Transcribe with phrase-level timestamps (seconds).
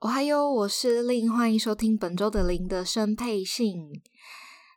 [0.00, 4.00] 哦嗨哟，我是林，欢迎收听本周的林的生配信。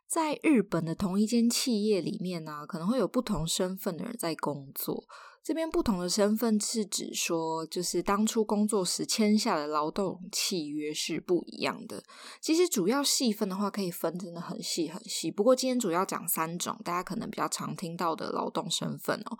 [0.06, 5.02] 在日本的同一间企业里面呢、可能会有不同身份的人在工作。
[5.42, 12.02] 这边不同的身份是指说，就是当初工作时签下的劳动契约是不一样的。
[12.42, 15.30] 其实主要细分的话，可以分真的很细很细。
[15.30, 19.38] 不过今天主要讲三种，大家可能比较常听到的劳动身份哦：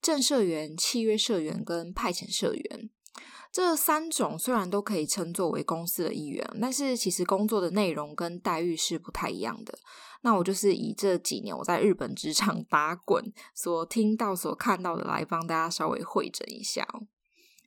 [0.00, 2.90] 正社员、契约社员跟派遣社员。
[3.52, 9.78] 这三种虽然都可以称作为公司的一员，但是其实工作的内容跟待遇是不太一样的。
[10.22, 13.22] 那我就是以这几年我在日本职场打滚
[13.54, 16.86] 所听到、所看到的来帮大家稍微会诊一下。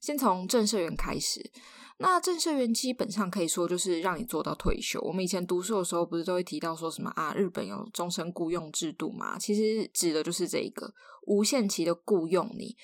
[0.01, 1.51] 先从正社员开始，
[1.97, 4.99] 那正社员基本上可以说就是让你做到退休。
[5.01, 9.37] 我们以前读书的时候不是都会提到说什么啊，日本有终身雇佣制度嘛？
[9.37, 10.93] 其实指的就是这一个
[11.27, 12.75] 无限期的雇佣你。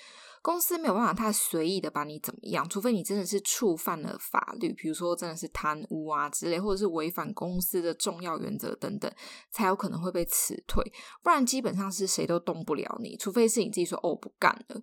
[0.42, 9.12] 公司没有办法太随意的把你怎么样，除非你真的是触犯了法律，比如说真的是贪污啊之类，或者是违反公司的重要原则等等，
[9.52, 10.84] 才有可能会被辞退。
[11.22, 14.82] 不然基本上是谁都动不了你，除非是你自己说哦不干了。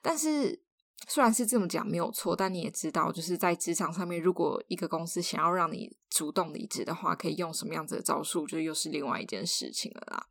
[0.00, 0.62] 但是
[1.08, 10.26] 虽然是这么讲没有错，但你也知道，就是在职场上面，如果一个公司想要让你主动离职的话，可以用什么样子的招数，就又是另外一件事情了啦。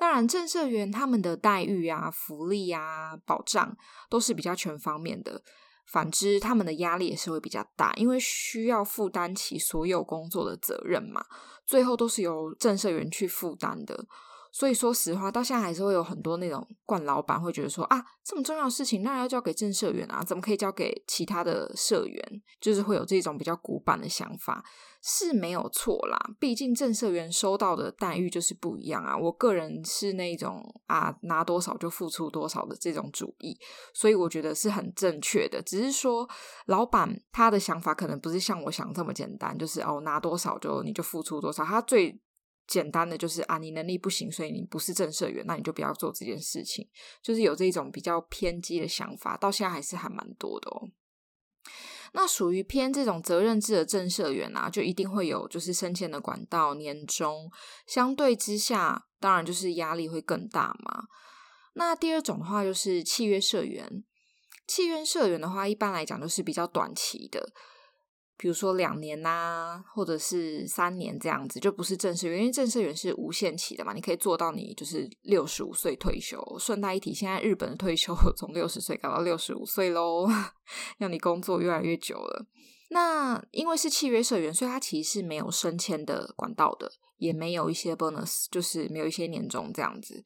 [0.00, 3.76] 当然，政社员他们的待遇啊、福利啊、保障
[4.08, 5.42] 都是比较全方面的。
[5.84, 11.22] 反之，他们的压力也是会比较大，因为需要负担起所有工作的责任嘛，
[11.66, 14.06] 最后都是由政社员去负担的。
[14.52, 22.42] 所以说实话，到现在还是会有很多那种惯老板会觉得说啊，这么重要的事情，当然要交给正社员啊，怎么可以交给其他的社员？
[22.60, 24.62] 就是会有这种比较古板的想法，
[25.02, 26.18] 是没有错啦。
[26.38, 29.16] 毕竟正社员收到的待遇就是不一样啊。
[29.16, 33.58] 我个人是那种啊，拿多少就付出多少的这种主义，
[33.94, 35.62] 所以我觉得是很正确的。
[35.62, 36.28] 只是说，
[36.66, 41.64] 老板他的想法可能不是像我想这么简单，就是哦，拿多少就你就付出多少。
[41.64, 42.20] 他最
[42.70, 46.88] 简单的就是啊，你能力不行，所以你不是正社员，那你就不要做这件事情。
[47.20, 50.88] 就是有这种比较偏激的想法，到现在还是还蛮多的哦。
[52.12, 57.50] 那属于偏这种责任制的正社员啊，就一定会有就是升迁的管道、年终，
[57.86, 61.04] 相对之下，当然就是压力会更大嘛。
[61.74, 64.04] 那第二种的话，就是契约社员。
[64.66, 67.52] 契约社员的话，一般来讲都是比较短期的。
[68.40, 76.42] 比如说两年呐、或者是三年这样子，就不是正式员，因为正式员是无限期的嘛，你可以做到你就是六十五岁退休。
[76.58, 80.26] 顺带一提，现在日本的退休从六十岁搞到六十五岁喽，
[80.96, 82.46] 让你工作越来越久了。
[82.88, 90.24] 那因为是契约社员，所以它其实是没有升迁的管道的，也没有一些 bonus，就是没有一些年终这样子。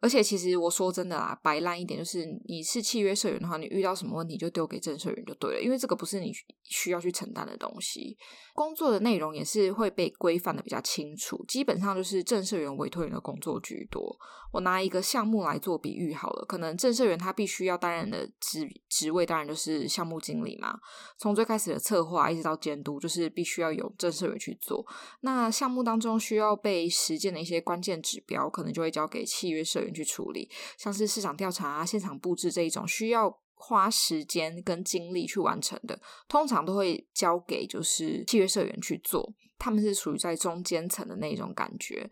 [0.00, 6.32] 而且其实我说真的啦，白烂一点就是你是契约社员的话，你遇到什么问题就丢给正社员就对了，因为这个不是你
[6.64, 8.16] 需要去承担的东西。
[8.54, 14.18] 工作的内容也是会被规范的比较清楚，基本上就是正社员委托人的工作居多。
[14.52, 20.76] 我拿一个项目来做比喻好了，可能正社员他必须要担任的职职位，当然就是项目经理嘛。
[21.16, 24.84] 从最开始的策划一直到监督，就是必须要有正社员去做。
[25.20, 42.10] 那项目当中需要被实践的一些关键指标，可能就会交给契约社员去处理，像是市场调查啊、现场布置这一种需要花时间跟精力去完成的，通常都会交给就是契约社员去做，他们是属于在中间层的那种感觉。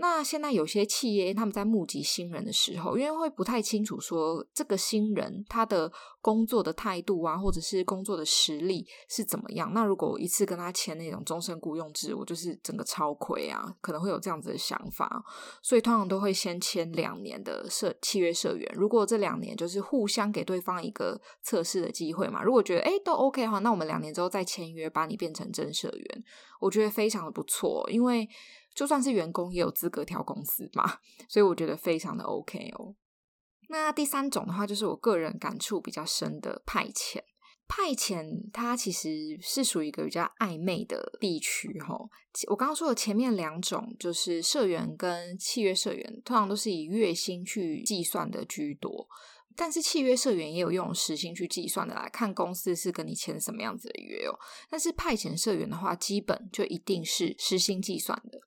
[0.00, 9.72] 那现在有些企业他们在募集新人的时候，因为会不太清楚说这个新人他的工作的态度啊，或者是工作的实力是怎么样。
[9.74, 15.20] 那如果一次跟他签那种终身雇佣制，我就是整个超亏啊，可能会有这样子的想法。
[15.64, 18.72] 所以通常都会先签两年的社契约社员。
[18.76, 26.24] 如果这两年就是互相给对方一个测试的机会嘛，如果觉得诶都 OK 的话，那我们两年之后再签约，把你变成正社员，
[26.60, 28.28] 我觉得非常的不错，因为。
[28.78, 32.94] 就算是员工也有资格调公司嘛，所以我觉得非常的 OK 哦。
[33.70, 37.18] 那第三种的话，就是我个人感触比较深的派遣。
[37.66, 41.98] 派遣它其实是属于一个比较暧昧的地区哈。
[42.48, 49.08] 我刚刚说的前面两种，就是社员跟契约社员，通常都是以月薪去计算的居多。
[49.56, 54.38] 但是契约社员也有用时薪去计算的来看公司是跟你签什么样子的约哦。
[54.70, 58.38] 但是派遣社员的话，基本就一定是时薪计算的。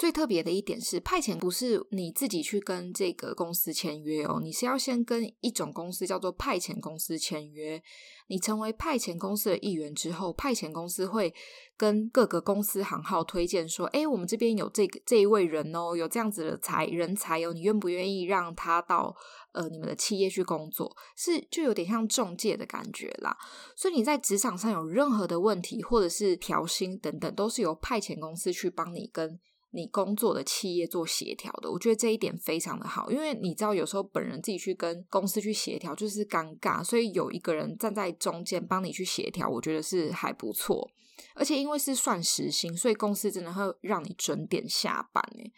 [0.00, 7.82] 最特别的一点是，派遣不是你自己去跟这个公司签约哦，你是要先跟一种公司叫做派遣公司签约。
[8.28, 11.34] 你成为派遣公司的一员之后，派遣公司会
[11.76, 19.14] 跟各个公司行号推荐说：“哎，我们这边有这个这一位人哦，有这样子的才人才哦，你愿不愿意让他到
[19.52, 23.36] 呃你们的企业去工作？”是就有点像中介的感觉啦。
[23.76, 29.38] 所以你在职场上有任何的问题，或者是调薪等等，都是由派遣公司去帮你跟。
[29.72, 40.90] 你工作的企业做协调的，我觉得这一点非常的好，因为你知道有时候本人自己去跟公司去协调就是尴尬，所以有一个人站在中间帮你去协调，我觉得是还不错。
[41.34, 45.52] 而且因为是算时薪，所以公司真的会让你准点下班诶。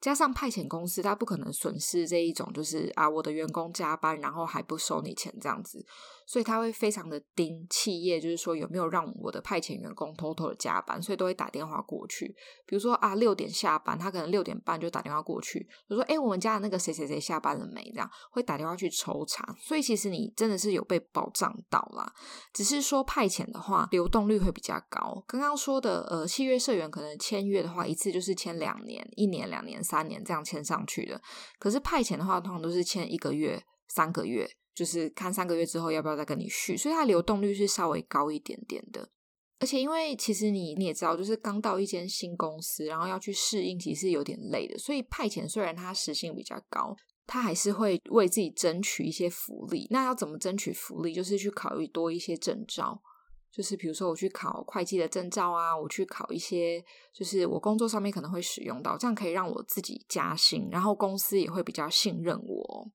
[0.00, 5.84] 加上派遣公司，他不可能损失这一种，就是啊，我的员工加班，然后还不收你钱这样子。
[6.28, 12.26] 所以他会非常的盯企业，就是说有没有让我的派遣员工偷偷的加班，所以都会打电话过去。
[12.66, 19.42] 比如说啊，六点下班，他可能六点半就打电话过去，就说：“哎，我们家的那个谁谁谁下班了没？”这样会打电话去抽查。
[19.58, 22.12] 所以其实你真的是有被保障到啦。
[22.52, 25.24] 只是说派遣的话，流动率会比较高。
[25.26, 31.18] 刚刚说的呃，契约社员可能签约的话，一次就是签两年、一年、两年、三年这样签上去的。
[31.58, 34.46] 可是派遣的话，通常都是签一个月、三个月。
[34.78, 39.10] 就是看三个月之后要不要再跟你续，所以它流动率是稍微高一点点的。
[39.58, 44.78] 而且因为其实你你也知道，就是刚到一间新公司，然后要去适应，其实有点累的。
[44.78, 46.94] 所以派遣虽然它时薪比较高，
[47.26, 49.88] 它还是会为自己争取一些福利。
[49.90, 51.12] 那要怎么争取福利？
[51.12, 53.02] 就是去考虑多一些证照，
[53.50, 56.80] 就是比如说我去考会计的证照啊，我去考一些，
[57.12, 62.88] 就是我工作上面可能会使用到，这样可以让我自己加薪，然后公司也会比较信任我。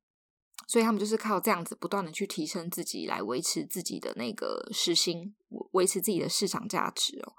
[0.68, 5.36] 所以他们就是靠这样子不断的去提升自己，来维持自己的那个时薪，
[5.72, 7.34] 维持自己的市场价值哦。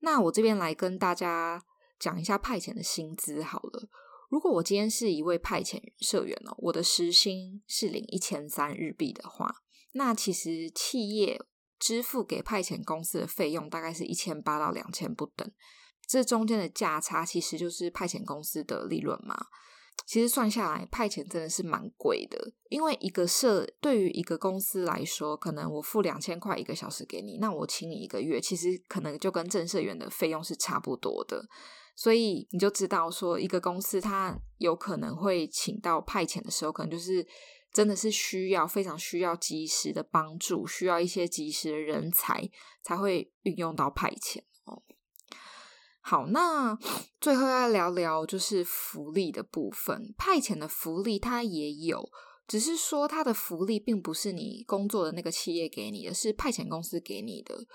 [0.00, 1.64] 那我这边来跟大家
[1.98, 3.88] 讲一下派遣的薪资好了。
[4.30, 9.62] 如果我今天是一位派遣社员哦，我的时薪是领一千三日币的话，
[9.92, 11.40] 那其实企业
[11.78, 15.48] 支付给派遣公司的费用大概是一千八到两千不等，
[16.08, 19.46] 这中间的价差其实就是派遣公司的利润嘛。
[20.06, 22.52] 其实算下来，派遣真的是蛮贵的。
[22.68, 31.46] 因为一个社对于一个公司来说，可能我付两千块一个小时给你，那我请你一个月，其实可能就跟正社员的费用是差不多的。
[31.96, 37.26] 所以你就知道说，一个公司它有可能会请到派遣的时候，可能就是
[37.72, 42.50] 真的是需要非常需要及时的帮助，需要一些及时的人才
[42.82, 44.82] 才会运用到派遣哦。
[46.06, 46.78] 好，那
[47.18, 50.14] 最后要聊聊就是福利的部分。
[50.18, 52.06] 派遣的福利它也有，
[52.46, 57.66] 只是说它的福利并不是你工作的那个企业给你的，是派遣公司给你的。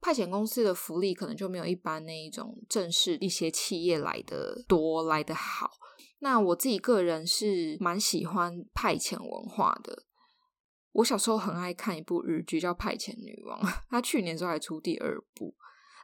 [0.00, 5.70] 派遣公司的福利可能就没有一般那一种正式一些企业来的多来的好。
[6.18, 10.02] 那我自己个人是蛮喜欢派遣文化的。
[10.90, 15.54] 我小时候很爱看一部日剧叫《派遣女王》，它去年时候还出第二部。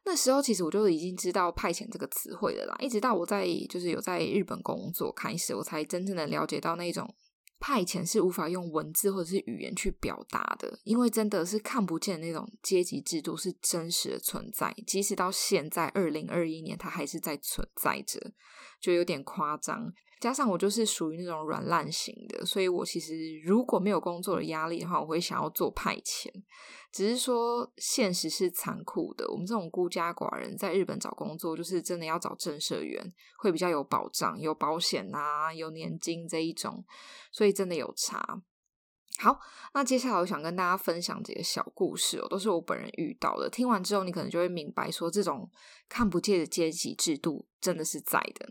[0.04, 7.14] 那时候其实我就已经知道派遣这个词汇了啦，一直到我在就是有在日本工作开始，我才真正的了解到那种
[7.60, 18.32] 派遣是无法用文字或者是语言去表达的，因为真的是看不见那种阶级制度是真实的存在，即使到现在二零二一年，它还是在存在着，
[18.80, 19.92] 就有点夸张。
[20.20, 26.28] 加上我就是属于那种软烂型的，所以我其实如果没有工作的压力的话，我会想要做派遣。
[26.90, 36.84] 只是说现实是残酷的，我们这种孤家寡人在日本找工作，就是真的要找正社员，会比较有保障，有保险啊，有年金这一种，
[37.30, 38.42] 所以真的有差。
[39.18, 39.38] 好，
[39.74, 43.50] 那接下来我想跟大家分享几个小故事哦，都是我本人遇到的。
[43.50, 45.50] 听完之后，你可能就会明白说，这种
[45.88, 48.48] 看不见的阶级制度真的是在的。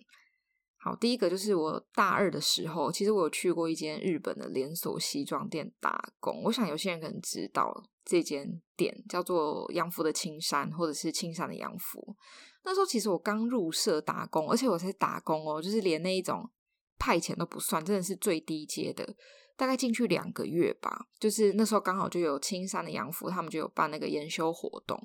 [0.88, 6.42] 好，第一个就是我大二的时候，其实我有去过一间日本的连锁西装店打工。
[6.44, 12.16] 我想有些人可能知道这间店叫做洋服的青山，或者是青山的洋服。
[12.64, 16.50] 那时候其实我刚入社打工，而且我才打工哦，就是连那一种
[16.98, 19.14] 派遣都不算，真的是最低阶的。
[19.58, 24.98] 大概进去两个月吧，就是那时候刚好就有青山的洋服，他们就有办那个研修活动，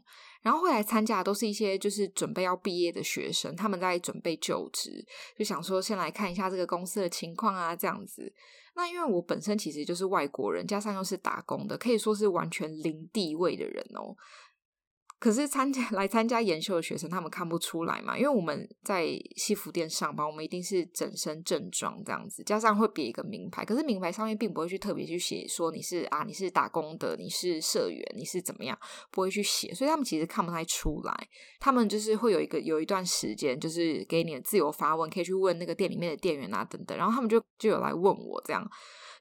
[0.42, 5.04] 然后后来参加的都是一些就是准备要毕业的学生，他们在准备就职，
[5.36, 8.32] 就想说先来看一下这个公司的情况啊，这样子。
[8.74, 14.14] 那因为我本身其实就是外国人，加上又是打工的，可以说是完全零地位的人哦。
[15.22, 23.64] 可是参加 来参加研修的学生，他们看不出来嘛，因为我们在西服店上班，我们一定是整身正装这样子，加上会别一个名牌。
[23.64, 28.76] 可是名牌上面并不会去特别去写说你是啊，你是打工的，你是社员，你是怎么样，
[29.12, 31.28] 不会去写，所以他们其实看不太出来。
[31.60, 38.68] 他们就是会有一个有一段时间，就是给你的自由发问，可以去问那个店里面的店员啊等等，然后他们就就有来问我这样。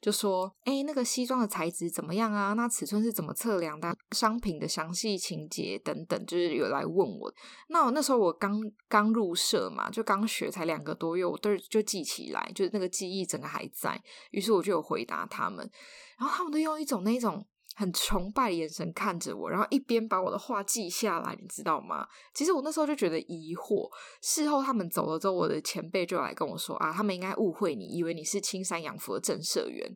[0.01, 2.53] 就说，哎，那个西装的材质怎么样啊？
[2.53, 3.95] 那尺寸是怎么测量的？
[4.11, 7.31] 商品的详细情节等等，就是有来问我。
[7.69, 14.01] 那我那时候我刚刚入社嘛，就刚学才两个多月，我都就记起来，就是那个记忆整个还在。
[14.31, 15.69] 于是我就有回答他们，
[16.17, 17.45] 然后他们都用一种那一种。
[17.75, 22.07] 很崇拜的眼神看着我，然后一边把我的话记下来，你知道吗？
[22.33, 23.89] 其实我那时候就觉得疑惑。
[24.21, 29.89] 事后他们走了之后，我的前辈就来跟我说啊，他们应该误会你，以为你是青山洋服的正社员。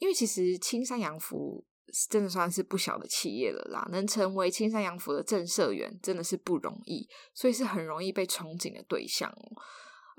[0.00, 1.64] 因为其实青山洋服
[2.08, 9.32] 真的算是不小的企业了啦，能成为青山洋服的正社员真的是不容易，所以是很容易被憧憬的对象。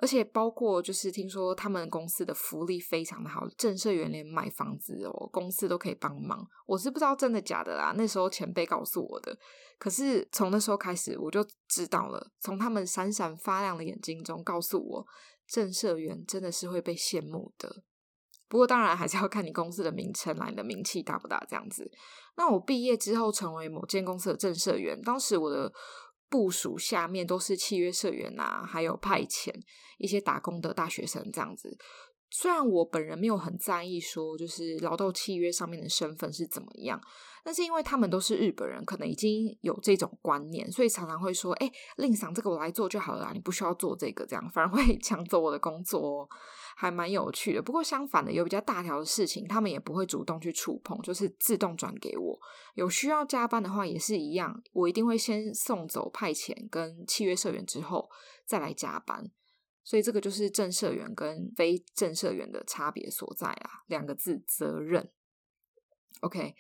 [0.02, 6.48] 而且包括就是听说他们公司的福利非常的好，正社员连买房子哦，公司都可以帮忙。
[6.66, 9.38] 我是不知道真的假的啦，那时候前辈告诉我的。
[9.78, 15.06] 可是从那时候开始，我就知道了，从他们闪闪发亮的眼睛中告诉我，
[15.46, 17.84] 正社员真的是会被羡慕的。
[18.48, 21.92] 不过当然还是要看你公司的名称啦，你的名气大不大这样子。
[22.38, 25.70] 那我毕业之后成为某间公司的正社员，当时我的。
[26.30, 29.54] 部署下面都是契约社员啊，还有派遣
[29.98, 31.78] 一些打工的大学生这样子。
[32.32, 37.02] 虽然我本人没有很在意说，就是劳动契约上面的身份是怎么样，
[37.44, 46.30] 但是因为他们都是日本人，可能已经有这种观念，所以常常会说：“哎，令桑，这个我来做就好了，你不需要做这个。”这样反而会 抢走我的工作。
[46.82, 52.40] 还蛮有趣的，不过相反的，有比较大条的事情，他们也不会主动去触碰，就是自动转给我。
[52.76, 58.10] 有需要加班的话，也是一样，我一定会先送走派遣跟契约社员之后
[58.46, 59.30] 再来加班。
[59.84, 65.12] 所以这个就是正社员跟非正社员的差别所在啊，两个字：责任。
[66.22, 66.56] OK。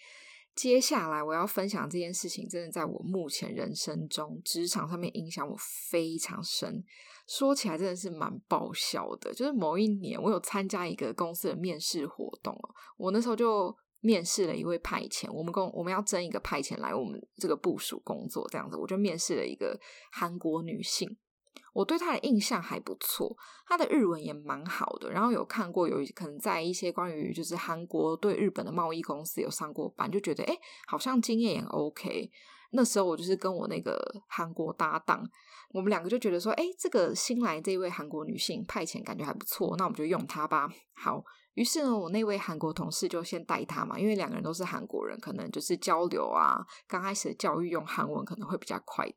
[0.59, 5.55] 接下来我要分享这件事情，真的在我目前人生中职场上面影响我
[5.89, 6.83] 非常深。
[7.29, 12.53] 说起来真的是蛮爆笑的，就是某一年我有参加一个公司的面试活动，
[12.97, 19.79] 我那时候就面试了一位派遣，我们公我们要征一个派遣来我们这个部署工作，这样子，我就面试了一个
[20.11, 21.07] 韩国女性。
[21.73, 23.35] 我对他的印象还不错，
[23.67, 25.11] 他的日文也蛮好的。
[25.11, 32.31] 然后有看过，有可能在一些关于就是韩国对日本的贸易公司有上过班，就觉得诶，好像经验也 OK。
[32.71, 35.27] 那时候我就是跟我那个韩国搭档，
[35.71, 40.69] 我们两个就觉得说，诶，这个新来这位韩国女性派遣感觉还不错，那我们就用她吧。
[40.93, 41.23] 好，
[41.55, 49.11] 于是呢，我那位韩国同事就先带她嘛，因为两个人都是韩国人，可能就是交流啊，刚开始的教育用韩文可能会比较快。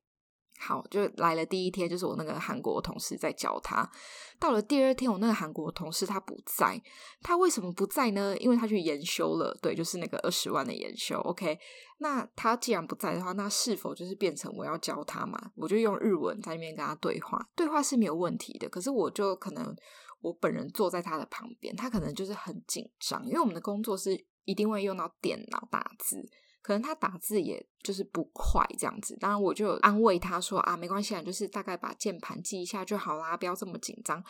[0.64, 3.90] 好，就来了第一天，就是我那个韩国同事在教他。
[4.38, 6.81] 到了第二天，我那个韩国同事他不在，
[7.21, 8.37] 他为什么不在呢？
[8.38, 11.19] 因为他去研修了，对，就是那个二十万的研修。
[11.23, 11.59] OK，
[11.99, 15.50] 那他既然不在的话，那是否就是变成我要教他嘛？
[15.57, 18.69] 我就用日文在那边跟他对话，对话是没有问题的。
[18.69, 19.75] 可是我就可能
[20.21, 26.25] 我本人坐在他的旁边，他可能就是很紧张，因为我们的工作是一定会用到电脑打字。
[26.62, 34.25] 可能他打字也就是不快这样子，当然我就安慰他说啊，没关系啊，就是大概把键盘记一下就好啦，不要这么紧张。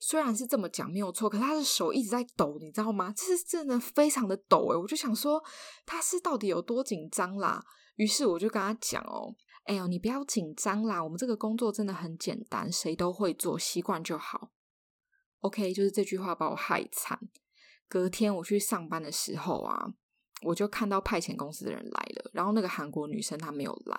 [0.00, 3.12] 虽然是这么讲没有错，可是他的手一直在抖，你知道吗？
[3.16, 5.42] 这是真的非常的抖诶，我就想说
[5.86, 7.64] 他是到底有多紧张啦。
[7.96, 14.50] 于是我就跟他讲哦，哎呦，你不要紧张啦，我们这个工作真的很简单，谁都会做，习惯就好。
[15.40, 17.18] OK，就是这句话把我害惨。
[17.88, 19.94] 隔天我去上班的时候啊。
[20.42, 23.98] 我就看到派遣公司的人来了，然后那个韩国女生她没有来，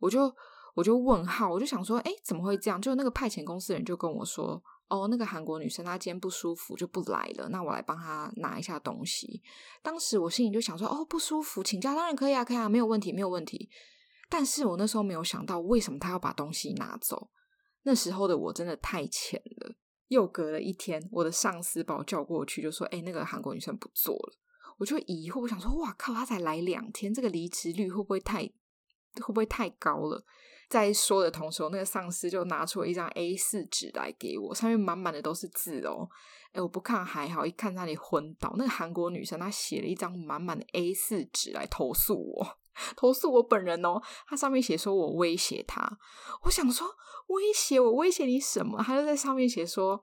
[0.00, 0.34] 我就
[0.74, 2.80] 我就问号，我就想说，哎，怎么会这样？
[2.80, 9.42] 就那个派遣公司的人就跟我说，哦，那个韩国女生她今天不舒服就不来了，那我来帮她拿一下东西。
[9.82, 13.70] 当时我心里就想说，哦，不舒服，请假当然可以啊，可以啊，没有问题，没有问题。
[14.28, 17.30] 但是我那时候没有想到，为什么她要把东西拿走？
[17.84, 19.74] 那时候的我真的太浅了。
[20.08, 24.38] 又隔了一天，我的上司把我叫过去，就说，哎，那个韩国女生不做了。
[24.78, 30.24] 我就疑惑，我想说，哇靠，他才来两天，这个离职率会不会太会不会太高了？
[30.68, 36.08] 在说的同时，那个上司就拿出了一张 A 四纸来给我，上面满满的都是字哦。
[36.52, 38.54] 哎，我不看还好，一看那里昏倒。
[38.56, 42.58] 那个韩国女生她写了一张满满的 A 四纸来投诉我，
[42.96, 44.00] 投诉我本人哦。
[44.26, 45.98] 她上面写说我威胁她，
[46.42, 46.86] 我想说
[47.28, 48.82] 威胁我威胁你什么？
[48.82, 50.02] 她就在上面写说。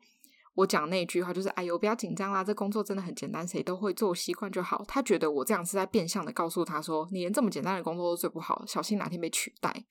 [0.56, 4.84] 我讲那句话，就是哎呦，不要紧张啦，这工作真的很简单，谁都会做，习惯就好。
[4.88, 9.86] 他觉得我这样是在变相的告诉他说，你连这么简单的工作都做不好，小心哪天被取代。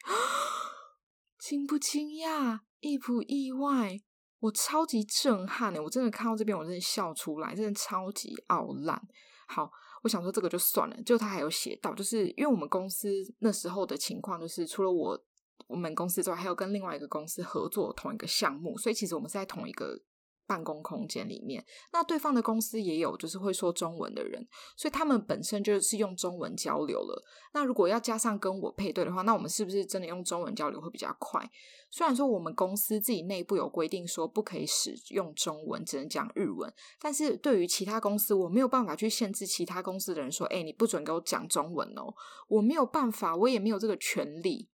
[1.39, 2.61] 惊不惊讶？
[2.81, 4.01] 意不意外？
[4.41, 9.01] 我超级震撼的，我真的看到这边，我真的笑出来，真的超级傲烂。
[9.47, 9.71] 好。
[10.03, 15.19] 我想说这个就算了，就他还有写到，就是因为我们公司那时候的情况，就是除了我
[15.67, 19.99] 我们公司之外，还有跟另外一个公司合作同一个项目，所以其实我们是在同一个。
[20.47, 24.47] 办公空间里面，那对方的公司也有就是会说中文的人，
[24.77, 27.25] 所以他们本身就是用中文交流了。
[27.53, 31.51] 那如果要加上跟我配对的话，那我们是不是真的用中文交流会比较快？
[31.91, 42.13] 虽然说我们公司自己内部有规定说不可以使用中文，只能讲日文，但是对于其他公司，我没有办法去限制其他公司的人说，哎，你不准给我讲中文哦，
[42.49, 44.69] 我没有办法，我也没有这个权利。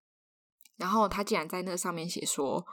[0.77, 2.65] 然后他竟然在那上面写说。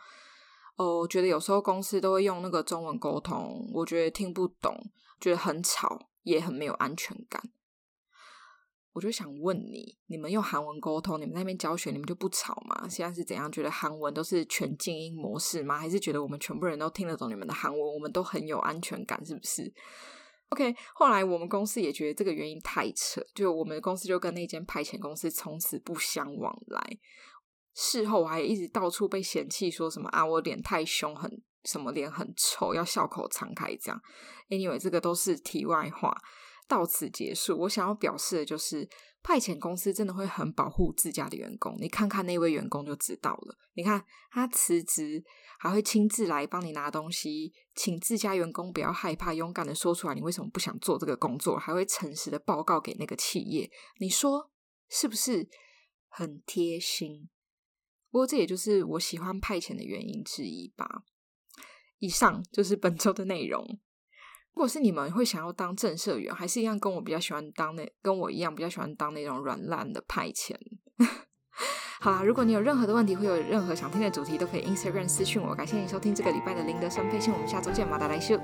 [0.76, 4.78] 哦，我觉得有时候公司都会用那个中文沟通，我觉得听不懂，
[5.20, 7.42] 觉得很吵，也很没有安全感。
[8.92, 12.88] 我就想问你，你们用韩文沟通，你们那边教学，你们就不吵吗？
[12.90, 13.52] 现在是怎样？
[13.52, 15.78] 觉得韩文都是全静音模式吗？
[15.78, 19.74] 还是觉得我们全部人都听得懂你们的韩文，我们都很有安全感，是不是
[20.50, 26.98] ？OK，后来我们公司也觉得这个原因太扯，就我们公司就跟那间派遣公司从此不相往来。
[27.76, 31.30] 事后我还一直到处被嫌弃，说什么啊，我脸太凶，很
[31.66, 34.02] 什么脸很臭，要笑口常开这样。
[34.50, 36.16] Anyway，这个都是题外话，
[36.68, 37.58] 到此结束。
[37.60, 38.88] 我想要表示的就是，
[39.22, 41.76] 派遣公司真的会很保护自家的员工。
[41.80, 43.58] 你看看那位员工就知道了。
[43.74, 45.22] 你看他辞职，
[45.60, 53.70] 还会亲自来帮你拿东西，请自家员工不要害怕，勇敢的说出来，你为什么不想做这个工作，还会诚实的报告给那个企业。
[54.00, 54.50] 你说
[54.88, 55.50] 是不是
[56.08, 57.28] 很贴心？
[58.16, 61.04] 不过这也就是我喜欢派遣的原因之一吧。
[62.00, 63.62] 以上就是本周的内容。
[64.54, 70.56] 如果是你们会想要当正社员，还是一样跟我比较喜欢当那跟我一样比较喜欢当那种软烂的派遣？
[72.00, 75.54] 好啦，如果你有任何的问题，会有任何想听的主题，都可以 Instagram 私讯我。
[75.54, 78.40] 感谢你收听这个礼拜的林德生配信，我们下周见，马达来秀。